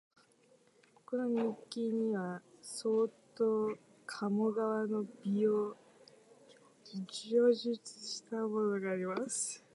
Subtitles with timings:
[1.05, 3.77] この日記には、相当
[4.07, 5.77] 鴨川の美を
[6.83, 9.63] 叙述したものがあります